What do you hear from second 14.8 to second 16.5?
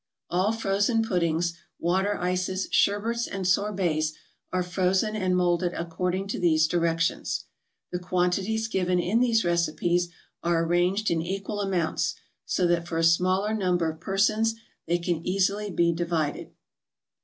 they can be easily divided.